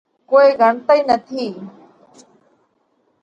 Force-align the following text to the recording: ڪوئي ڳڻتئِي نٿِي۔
ڪوئي 0.29 0.49
ڳڻتئِي 0.59 0.99
نٿِي۔ 1.09 1.45